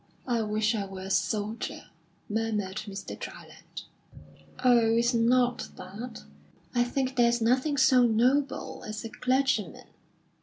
[0.25, 1.83] "I wish I were a soldier!"
[2.27, 3.15] murmured Mr.
[3.15, 3.83] Dryland.
[4.65, 6.23] "Oh, it's not that.
[6.73, 9.89] I think there's nothing so noble as a clergyman.